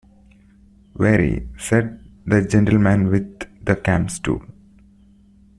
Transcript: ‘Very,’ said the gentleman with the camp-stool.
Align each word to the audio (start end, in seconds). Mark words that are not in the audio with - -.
‘Very,’ 0.95 1.47
said 1.59 2.03
the 2.25 2.41
gentleman 2.41 3.09
with 3.11 3.41
the 3.63 3.75
camp-stool. 3.75 4.41